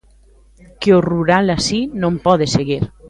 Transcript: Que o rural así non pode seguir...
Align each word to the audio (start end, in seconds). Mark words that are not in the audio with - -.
Que 0.79 0.89
o 0.97 0.99
rural 1.11 1.45
así 1.51 1.79
non 2.01 2.13
pode 2.25 2.45
seguir... 2.55 2.83